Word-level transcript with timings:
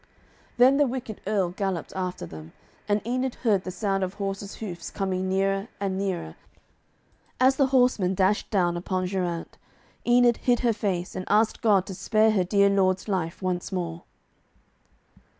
Then 0.57 0.77
the 0.77 0.87
wicked 0.87 1.21
Earl 1.27 1.51
galloped 1.51 1.93
after 1.95 2.25
them, 2.25 2.53
and 2.89 3.05
Enid 3.05 3.35
heard 3.45 3.65
the 3.65 3.69
sound 3.69 4.03
of 4.03 4.15
horse's 4.15 4.55
hoofs 4.55 4.89
coming 4.89 5.29
nearer 5.29 5.67
and 5.79 5.95
nearer. 5.95 6.33
As 7.39 7.57
the 7.57 7.67
horseman 7.67 8.15
dashed 8.15 8.49
down 8.49 8.77
upon 8.77 9.05
Geraint, 9.05 9.59
Enid 10.03 10.37
hid 10.37 10.61
her 10.61 10.73
face, 10.73 11.15
and 11.15 11.25
asked 11.29 11.61
God 11.61 11.85
to 11.85 11.93
spare 11.93 12.31
her 12.31 12.43
dear 12.43 12.67
lord's 12.67 13.07
life 13.07 13.43
once 13.43 13.71
more. 13.71 14.01